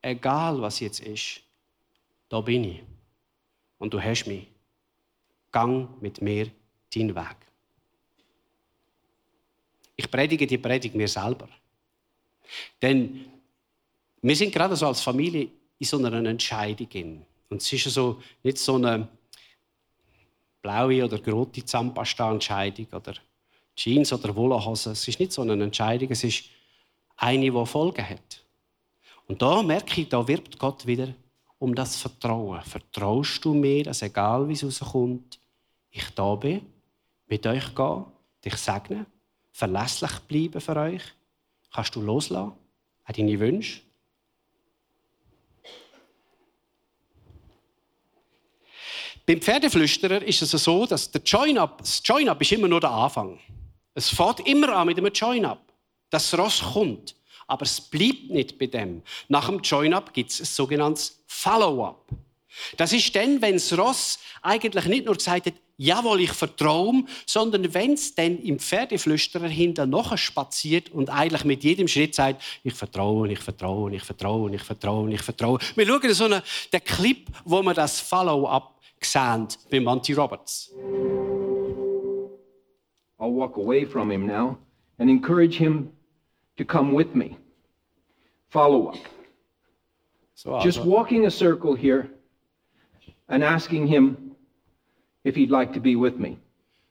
[0.00, 1.40] egal was jetzt ist,
[2.28, 2.82] da bin ich
[3.78, 4.46] und du hast mich.
[5.50, 6.50] Gang mit mir
[6.94, 7.36] deinen Weg.
[9.96, 11.48] Ich predige die Predigt mir selber.
[12.80, 13.26] Denn
[14.20, 17.26] wir sind gerade so als Familie in so einer Entscheidung.
[17.48, 19.08] Und es ist so, nicht so eine
[20.62, 23.14] blaue oder rote Zahnpasta-Entscheidung oder
[23.74, 24.92] Jeans oder Wollhose.
[24.92, 26.44] Es ist nicht so eine Entscheidung, es ist
[27.16, 28.44] eine, die Folgen hat.
[29.26, 31.14] Und da merke ich, da wirbt Gott wieder
[31.58, 32.60] um das Vertrauen.
[32.62, 35.38] Vertraust du mir, dass egal wie es rauskommt,
[35.90, 36.66] ich da bin,
[37.26, 38.04] mit euch gehe,
[38.44, 39.06] dich segne
[39.52, 41.02] verlässlich bleiben für euch?
[41.72, 42.52] Kannst du loslassen?
[43.04, 43.80] Auch deine Wünsche?
[49.24, 53.38] Beim Pferdeflüsterer ist es so, dass der Join-up, das Join-up ist immer nur der Anfang.
[53.94, 55.62] Es fährt immer an mit einem Join-up.
[56.10, 57.14] Das Ross kommt.
[57.46, 59.02] Aber es bleibt nicht bei dem.
[59.28, 62.08] Nach dem Join-up gibt es ein sogenanntes Follow-up.
[62.76, 67.74] Das ist dann, wenn das Ross eigentlich nicht nur gesagt hat, jawohl, ich vertraue, sondern
[67.74, 72.74] wenn es dann im Pferdeflüsterer hinter noch spaziert und eigentlich mit jedem Schritt sagt, ich
[72.74, 75.58] vertraue, ich vertraue, ich vertraue, ich vertraue, ich vertraue.
[75.74, 76.42] Wir schauen so einen,
[76.72, 80.70] den Clip, wo wir das Follow-up sehen bei Monty Roberts.
[83.18, 84.58] I'll walk away from him now
[84.98, 85.90] and encourage him
[86.56, 87.36] to come with me.
[88.48, 88.98] Follow up.
[90.34, 90.64] So, also.
[90.64, 92.10] Just walking a circle here
[93.28, 94.31] and asking him
[95.24, 96.36] if he'd like to be with me.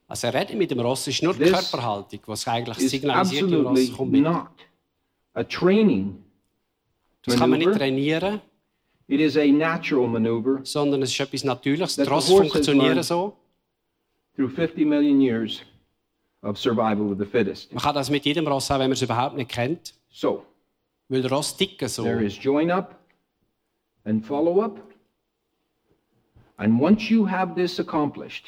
[0.07, 3.49] Also er redet mit dem Ross, ist nur die This Körperhaltung, was eigentlich Is signalisiert,
[3.49, 4.23] dem Ross kommt mit.
[4.23, 4.47] not
[5.33, 6.21] a training
[7.23, 7.79] Das kann man nicht maneuver.
[7.79, 8.41] trainieren.
[9.07, 11.95] It is a natural maneuver sondern es ist etwas Natürliches.
[11.95, 13.05] That the Ross horse has funktionieren learned.
[13.05, 13.37] so.
[14.35, 15.61] through 50 million years
[16.41, 17.71] of survival of the fittest.
[17.73, 19.93] Man kann das mit jedem Ross auch, wenn man es überhaupt nicht kennt.
[20.09, 20.43] So,
[21.09, 22.03] Weil Ross ticken so.
[22.03, 22.95] there is join up
[24.05, 24.77] and follow up.
[26.61, 28.45] And once you have this accomplished,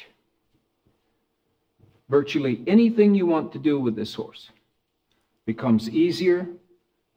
[2.08, 4.50] virtually anything you want to do with this horse
[5.46, 6.46] becomes easier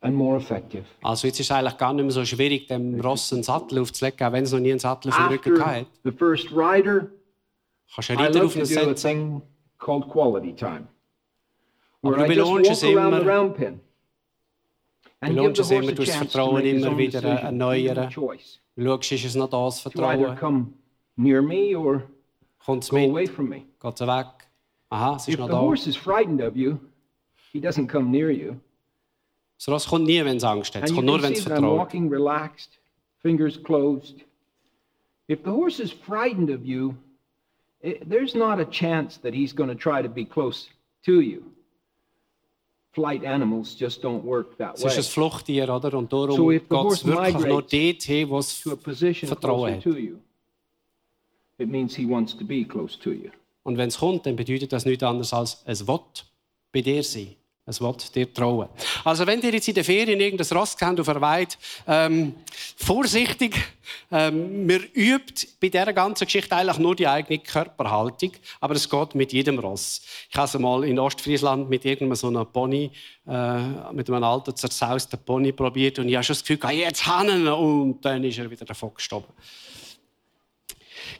[0.01, 0.85] and more effective.
[1.03, 4.31] Also jetzt ist eigentlich gar nicht mehr so schwierig, dem Ross einen Sattel aufzulegen, auch
[4.31, 7.11] wenn es noch nie einen Sattel auf dem Rücken gehabt the first rider,
[7.93, 8.95] Kannst du einen I Ritter love auf to ihn do a setzen.
[8.97, 9.41] thing
[9.77, 10.87] called quality time,
[12.01, 13.79] Aber where I du just belohnst walk es around the immer.
[15.21, 18.11] belohnst es immer, a du das Vertrauen immer wieder erneuern.
[18.11, 18.61] schaust,
[19.11, 20.67] ist es noch das Vertrauen?
[21.17, 22.03] Near me or
[22.65, 23.09] go mit?
[23.09, 23.65] away from me.
[23.81, 24.27] Geht es weg?
[24.89, 25.59] Aha, es ist If noch the da.
[25.59, 26.79] horse is frightened of you,
[27.51, 28.55] he doesn't come near you.
[29.57, 30.83] Das Ross kommt nie, wenn es Angst hat.
[30.83, 31.77] Es And you kommt nur, can wenn es see that I'm vertraut.
[31.79, 32.77] walking relaxed,
[33.21, 34.21] fingers closed.
[35.27, 36.95] If the horse is frightened of you,
[37.81, 40.67] it, there's not a chance that he's going to try to be close
[41.05, 41.43] to you.
[42.93, 44.97] Flight animals just don't work that Es ist way.
[44.97, 45.93] ein Fluchttier, oder?
[45.97, 48.71] Und darum So if the geht es horse wirklich nur migrates dort wo es To
[48.71, 49.83] a position Vertrauen closer hat.
[49.83, 50.17] to you,
[51.57, 53.29] it means he wants to be close to you.
[53.63, 55.99] Und wenn es kommt, dann bedeutet das nichts anderes als es will
[56.71, 57.35] bei dir sein.
[57.69, 58.69] Es will dir trauen.
[59.03, 61.53] Also wenn ihr jetzt in der Ferien irgendein Ross kennt auf der Weide,
[61.85, 62.33] ähm,
[62.77, 63.57] vorsichtig.
[64.09, 69.15] Ähm, man übt bei dieser ganzen Geschichte eigentlich nur die eigene Körperhaltung, aber es geht
[69.15, 70.01] mit jedem Ross.
[70.29, 72.89] Ich habe es mal in Ostfriesland mit irgendeinem so einem Pony,
[73.27, 77.49] äh, mit einem alten zerzausten Pony probiert und ich habe schon das Gefühl, jetzt hannen
[77.49, 79.33] und dann ist er wieder davon gestorben.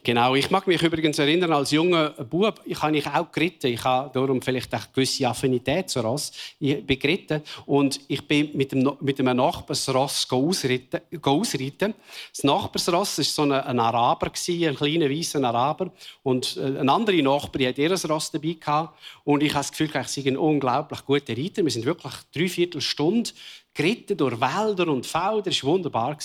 [0.08, 3.67] Genau, ich mag mich übrigens erinnern, als junger Bub, ich habe ich auch geritten.
[3.67, 6.32] Ich habe darum vielleicht eine gewisse Affinität zu Ross.
[6.62, 11.93] Ich bin geritten und ich bin mit, dem, mit einem Nachbarsross ausreiten, ausreiten.
[12.32, 15.91] Das Nachbarsross war so ein, ein Araber, ein kleiner weißer Araber.
[16.24, 18.98] Und äh, ein anderer Nachbar die hat ihr Ross dabei gehabt.
[19.26, 21.65] Und ich habe das Gefühl, ich sei ein unglaublich guter Reiter.
[21.65, 23.32] Wir sind wirklich drei Viertelstunde
[23.74, 25.41] geritten durch Wälder und Felder.
[25.41, 26.17] Das war wunderbar.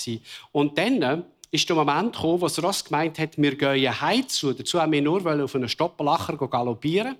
[0.53, 4.53] Und dann ist der Moment gekommen, wo das Ross gemeint hat, wir gehen heim zu.
[4.53, 7.15] Dazu haben wir nur auf einen Stoppelacher galoppieren.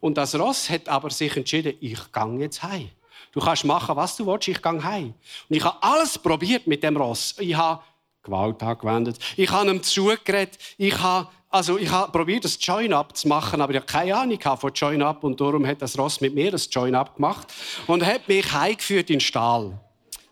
[0.00, 2.90] Und das Ross hat aber sich entschieden, ich gehe jetzt heim.
[3.30, 5.14] Du kannst machen, was du willst, ich gehe heim.
[5.48, 7.36] Und ich habe alles probiert mit dem Ross.
[7.38, 7.80] Ich habe
[8.24, 9.18] Gewalt angewendet.
[9.36, 10.58] Ich habe ihm zugeredet.
[10.76, 14.38] Ich habe also ich habe probiert, das Join-Up zu machen, aber ich habe keine Ahnung
[14.38, 17.46] von Join-Up und darum hat das Ross mit mir das Join-Up gemacht
[17.86, 19.80] und hat mich heimgeführt in den Stall.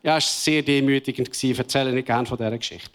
[0.03, 1.31] Ja, es war sehr demütigend.
[1.43, 2.91] Ich erzähle nicht gerne von dieser Geschichte.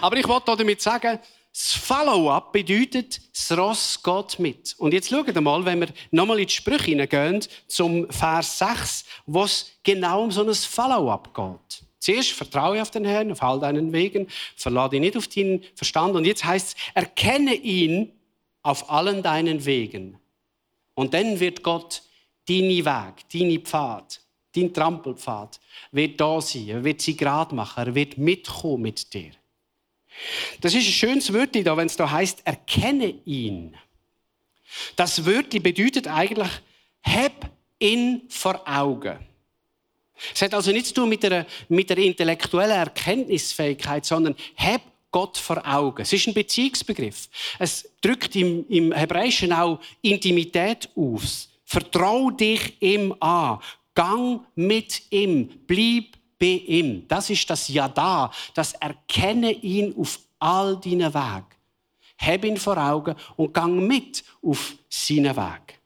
[0.00, 1.18] Aber ich wollte damit sagen,
[1.52, 4.74] das Follow-up bedeutet, das Ross geht mit.
[4.78, 9.44] Und jetzt schaut mal, wenn wir nochmal in die Sprüche hineingehen, zum Vers 6, wo
[9.44, 11.82] es genau um so ein Follow-up geht.
[11.98, 16.14] Zuerst vertraue auf den Herrn, auf all deinen Wegen, verlade ihn nicht auf deinen Verstand.
[16.14, 18.12] Und jetzt heißt es, erkenne ihn
[18.62, 20.18] auf allen deinen Wegen.
[20.94, 22.02] Und dann wird Gott
[22.48, 24.20] deine Weg, deine Pfad,
[24.54, 25.60] dein Trampelpfad,
[25.92, 26.68] wird da sein.
[26.68, 27.86] Er wird sie gerade machen.
[27.86, 29.32] Er wird mitkommen mit dir.
[30.60, 33.76] Das ist ein schönes Wörtchen da, wenn es da heißt, erkenne ihn.
[34.96, 36.50] Das Wörtchen bedeutet eigentlich,
[37.02, 39.18] hab ihn vor Augen.
[40.34, 45.38] Es hat also nichts zu tun mit der, mit der intellektuellen Erkenntnisfähigkeit, sondern hab Gott
[45.38, 46.02] vor Augen.
[46.02, 47.28] Es ist ein Beziehungsbegriff.
[47.58, 51.48] Es drückt im, im Hebräischen auch Intimität aus.
[51.64, 53.60] Vertrau dich ihm an.
[53.94, 55.48] Gang mit ihm.
[55.66, 57.06] Bleib bei ihm.
[57.08, 58.30] Das ist das Ja da.
[58.54, 61.44] Das Erkenne ihn auf all deinen Weg.
[62.18, 65.78] Hab ihn vor Augen und gang mit auf seinen Weg.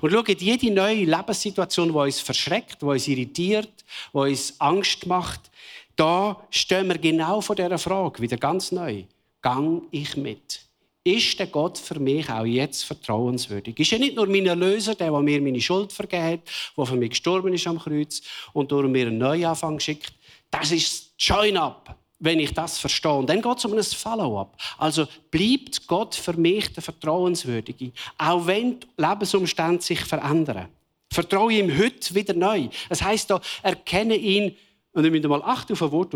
[0.00, 3.72] Und schaut, jede neue Lebenssituation, die uns verschreckt, die uns irritiert,
[4.12, 5.50] die uns Angst macht,
[5.94, 9.04] da stehen wir genau vor dieser Frage, wieder ganz neu.
[9.40, 10.67] Gang ich mit?
[11.08, 13.78] Ist der Gott für mich auch jetzt vertrauenswürdig?
[13.78, 16.40] Ist er nicht nur mein Erlöser, der, der mir meine Schuld vergeben hat,
[16.76, 18.20] der für mich gestorben ist am Kreuz
[18.52, 20.12] und durch mir einen Neuanfang schickt?
[20.50, 23.14] Das ist Join-up, wenn ich das verstehe.
[23.14, 24.54] Und dann geht es um ein Follow-up.
[24.76, 30.68] Also bleibt Gott für mich der Vertrauenswürdige, auch wenn die Lebensumstände sich verändern.
[31.10, 32.68] Vertraue ihm heute wieder neu.
[32.90, 34.54] Es heißt da, erkenne ihn,
[34.92, 36.14] und ihr müsst mal achten auf ein Wort,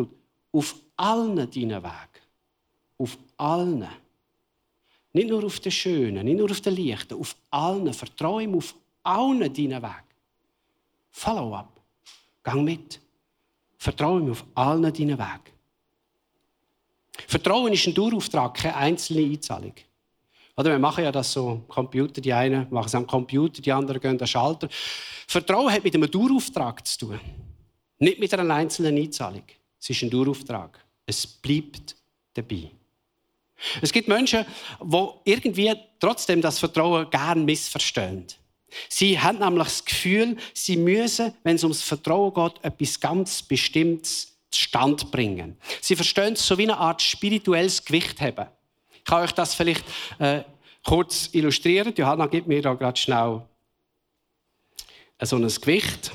[0.52, 2.20] auf allen deinen Wegen.
[2.98, 3.88] Auf allen.
[5.12, 7.92] Nicht nur auf den Schönen, nicht nur auf den Leichten, auf allen.
[7.92, 10.04] Vertraue ihm auf allen deinen Weg.
[11.10, 11.80] Follow-up.
[12.42, 13.00] Gang mit.
[13.76, 15.52] Vertraue ihm auf allen deinen Weg.
[17.28, 19.74] Vertrauen ist ein Dauerauftrag, keine einzelne Einzahlung.
[20.56, 24.00] Oder wir machen ja das so, Computer, die einen machen es am Computer, die anderen
[24.00, 24.68] gehen an den Schalter.
[24.70, 27.20] Vertrauen hat mit einem Dauerauftrag zu tun.
[27.98, 29.44] Nicht mit einer einzelnen Einzahlung.
[29.80, 30.78] Es ist ein Dauerauftrag.
[31.06, 31.96] Es bleibt
[32.34, 32.70] dabei.
[33.80, 34.44] Es gibt Menschen,
[34.82, 38.26] die irgendwie trotzdem das Vertrauen gern missverstehen.
[38.88, 44.32] Sie haben nämlich das Gefühl, sie müssen, wenn es ums Vertrauen geht, etwas ganz Bestimmtes
[44.50, 45.56] zustande bringen.
[45.80, 48.46] Sie verstehen es so wie eine Art spirituelles Gewicht haben.
[48.94, 49.84] Ich kann euch das vielleicht
[50.18, 50.42] äh,
[50.84, 51.92] kurz illustrieren.
[51.96, 53.42] Johanna gibt mir da gerade schnell
[55.20, 56.12] so ein Gewicht.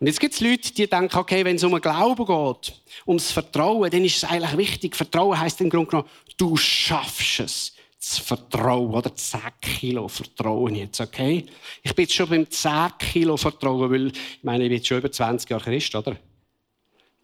[0.00, 2.72] Und jetzt gibt es Leute, die denken, okay, wenn es um Glauben geht,
[3.06, 4.94] ums Vertrauen, dann ist es eigentlich wichtig.
[4.94, 7.74] Vertrauen heißt im Grunde genommen, du schaffst es.
[7.98, 11.44] Das Vertrauen, oder 10 Kilo Vertrauen jetzt, okay?
[11.82, 15.10] Ich bin jetzt schon beim 10 Kilo Vertrauen, weil, ich meine, ich bin schon über
[15.10, 16.16] 20 Jahre Christ, oder?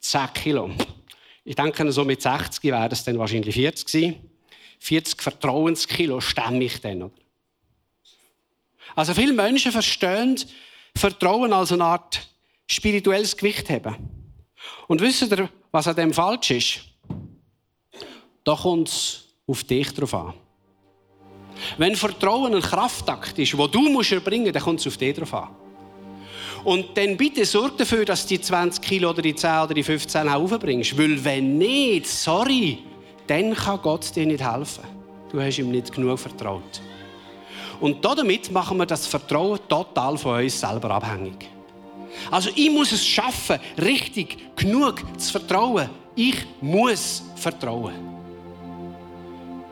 [0.00, 0.70] 10 Kilo.
[1.44, 4.30] Ich denke, so mit 60 wäre es dann wahrscheinlich 40 gewesen.
[4.80, 7.14] 40 Vertrauenskilo stemme ich dann, oder?
[8.96, 10.38] Also viele Menschen verstehen
[10.96, 12.20] Vertrauen als eine Art
[12.66, 13.96] spirituelles Gewicht haben.
[14.86, 16.80] Und wisst ihr, was an dem falsch ist?
[18.44, 20.34] Da kommt es auf dich drauf an.
[21.78, 25.16] Wenn Vertrauen ein Kraftakt ist, wo du musst erbringen musst, dann kommt es auf dich
[25.16, 25.48] drauf an.
[26.64, 29.82] Und dann bitte sorg dafür, dass du die 20 Kilo oder die 10 oder die
[29.82, 30.96] 15 auch aufbringst.
[30.96, 32.78] Weil wenn nicht, sorry,
[33.26, 34.84] dann kann Gott dir nicht helfen.
[35.30, 36.80] Du hast ihm nicht genug vertraut.
[37.80, 41.53] Und damit machen wir das Vertrauen total von uns selber abhängig.
[42.30, 45.88] Also ich muss es schaffen, richtig genug zu vertrauen.
[46.16, 47.94] Ich muss vertrauen.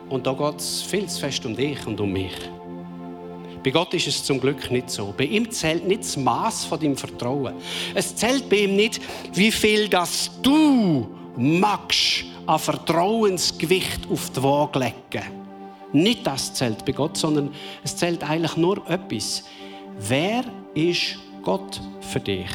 [0.09, 2.33] Und da geht es viel zu fest um dich und um mich.
[3.63, 5.13] Bei Gott ist es zum Glück nicht so.
[5.17, 7.53] Bei ihm zählt nicht das Maß von deinem Vertrauen.
[7.95, 8.99] Es zählt bei ihm nicht,
[9.33, 15.25] wie viel das du magst an Vertrauensgewicht auf die Waage legen.
[15.93, 17.53] Nicht das zählt bei Gott, sondern
[17.83, 19.43] es zählt eigentlich nur etwas.
[19.97, 22.49] Wer ist Gott für dich?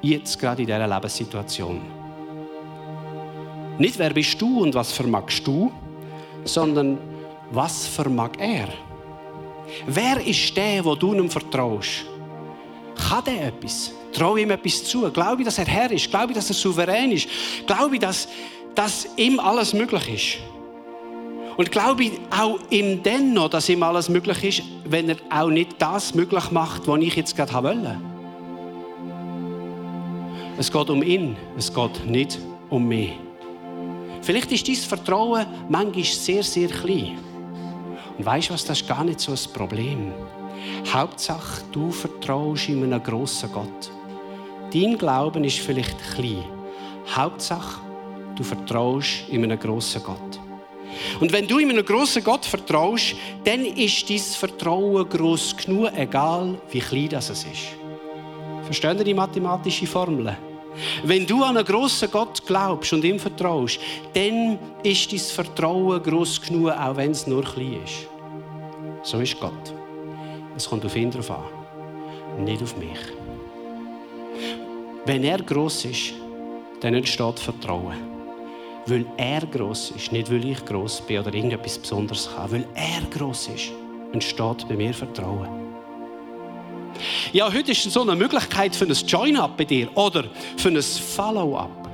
[0.00, 1.80] Jetzt gerade in dieser Lebenssituation.
[3.78, 5.72] Nicht wer bist du und was vermagst du,
[6.44, 6.98] sondern
[7.50, 8.68] was vermag er?
[9.86, 12.04] Wer ist der, wo du ihm vertraust?
[13.08, 13.92] Kann der etwas?
[14.12, 15.10] Traue ihm etwas zu?
[15.10, 16.10] Glaube ich, dass er Herr ist?
[16.10, 17.28] Glaube ich, dass er souverän ist?
[17.66, 18.28] Glaube ich, dass,
[18.74, 20.51] dass ihm alles möglich ist?
[21.56, 25.80] Und glaube ich auch ihm dennoch, dass ihm alles möglich ist, wenn er auch nicht
[25.80, 28.00] das möglich macht, was ich jetzt gerade wollte.
[30.58, 32.38] Es geht um ihn, es geht nicht
[32.70, 33.12] um mich.
[34.22, 37.18] Vielleicht ist dein Vertrauen manchmal sehr, sehr klein.
[38.16, 40.12] Und weißt du was, das ist gar nicht so ein Problem.
[40.92, 43.90] Hauptsache, du vertraust in einen grossen Gott.
[44.72, 46.44] Dein Glauben ist vielleicht klein.
[47.14, 47.80] Hauptsache,
[48.36, 50.40] du vertraust in einen grossen Gott.
[51.20, 56.60] Und wenn du in einen grossen Gott vertraust, dann ist dein Vertrauen gross genug, egal
[56.70, 57.46] wie klein das ist.
[58.64, 60.36] Verstehen Sie die mathematische Formel?
[61.04, 63.78] Wenn du an einen grossen Gott glaubst und ihm vertraust,
[64.14, 68.08] dann ist dein Vertrauen gross genug, auch wenn es nur klein ist.
[69.02, 69.74] So ist Gott.
[70.56, 72.98] Es kommt auf ihn drauf an, nicht auf mich.
[75.04, 76.12] Wenn er gross ist,
[76.80, 78.11] dann entsteht Vertrauen
[78.86, 82.50] weil er groß ist, nicht weil ich groß bin oder irgendetwas Besonderes kann.
[82.50, 83.72] Weil er groß ist,
[84.12, 85.48] entsteht bei mir Vertrauen.
[87.32, 90.24] Ja, heute ist so eine Möglichkeit für ein Join-up bei dir oder
[90.56, 91.88] für ein Follow-up.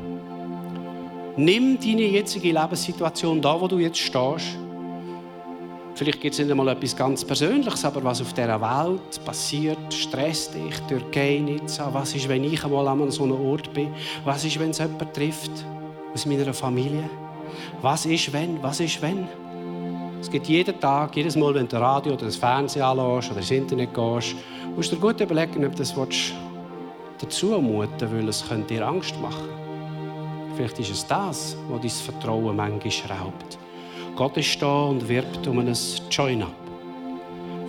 [1.37, 4.57] Nimm deine jetzige Lebenssituation, da wo du jetzt stehst.
[5.95, 10.55] Vielleicht gibt es nicht einmal etwas ganz Persönliches, aber was auf dieser Welt passiert, stresst
[10.55, 11.65] dich, Türkei nicht.
[11.93, 13.93] Was ist, wenn ich einmal an so einem Ort bin?
[14.25, 15.51] Was ist, wenn es jemand trifft?
[16.15, 17.09] Aus meiner Familie?
[17.83, 18.63] Was ist, wenn?
[18.63, 19.29] Was ist, wenn?
[20.21, 23.51] Es gibt jeden Tag, jedes Mal, wenn du Radio oder das Fernsehen anlässt oder ins
[23.51, 24.35] Internet gehst,
[24.75, 25.95] musst du dir gut überlegen, ob das
[27.21, 29.49] dazu muten weil es könnte dir Angst machen
[30.59, 33.59] Vielleicht ist es das, was dein Vertrauen manchmal raubt.
[34.17, 35.73] Gott ist da und wirbt um ein
[36.11, 36.53] Join-up.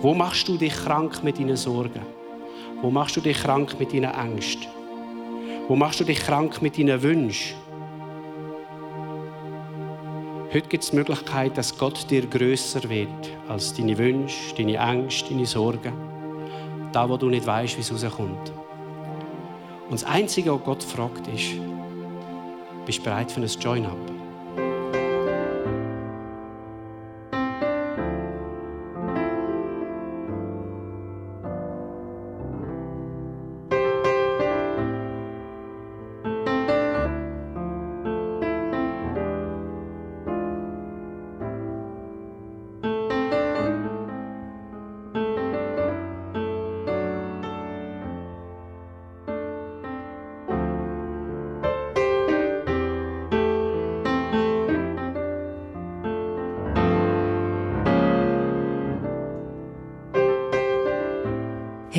[0.00, 2.02] Wo machst du dich krank mit deinen Sorgen?
[2.82, 4.66] Wo machst du dich krank mit deinen Ängsten?
[5.68, 7.59] Wo machst du dich krank mit deinen Wünschen?
[10.52, 13.08] Heute gibt es die Möglichkeit, dass Gott dir größer wird
[13.46, 15.92] als deine Wünsche, deine Ängste, deine Sorgen.
[16.92, 18.50] Da, wo du nicht weißt, wie es rauskommt.
[19.84, 21.52] Und das Einzige, was Gott fragt, ist,
[22.84, 24.19] bist du bereit für ein Join-up?